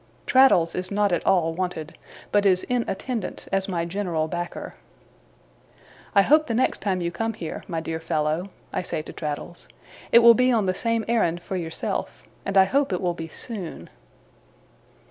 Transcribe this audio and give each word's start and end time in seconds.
Traddles 0.25 0.73
is 0.73 0.89
not 0.89 1.11
at 1.11 1.23
all 1.27 1.53
wanted, 1.53 1.95
but 2.31 2.43
is 2.43 2.63
in 2.63 2.89
attendance 2.89 3.45
as 3.51 3.67
my 3.69 3.85
general 3.85 4.27
backer. 4.27 4.73
'I 6.15 6.23
hope 6.23 6.47
the 6.47 6.55
next 6.55 6.81
time 6.81 7.01
you 7.01 7.11
come 7.11 7.35
here, 7.35 7.61
my 7.67 7.79
dear 7.81 7.99
fellow,' 7.99 8.49
I 8.73 8.81
say 8.81 9.03
to 9.03 9.13
Traddles, 9.13 9.67
'it 10.11 10.17
will 10.23 10.33
be 10.33 10.51
on 10.51 10.65
the 10.65 10.73
same 10.73 11.05
errand 11.07 11.39
for 11.43 11.55
yourself. 11.55 12.23
And 12.45 12.57
I 12.57 12.63
hope 12.63 12.91
it 12.91 12.99
will 12.99 13.13
be 13.13 13.27
soon. 13.27 13.91